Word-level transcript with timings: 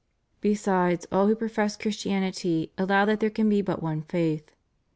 Besides, 0.39 1.05
all 1.11 1.27
who 1.27 1.35
profess 1.35 1.77
Christianity 1.77 2.71
allow 2.75 3.05
that 3.05 3.19
there 3.19 3.29
can 3.29 3.47
be 3.49 3.61
but 3.61 3.83
one 3.83 4.01
faith. 4.01 4.49